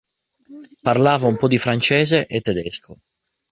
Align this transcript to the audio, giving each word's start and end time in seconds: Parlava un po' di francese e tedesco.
Parlava 0.87 1.27
un 1.29 1.37
po' 1.37 1.47
di 1.47 1.59
francese 1.59 2.25
e 2.25 2.41
tedesco. 2.41 2.97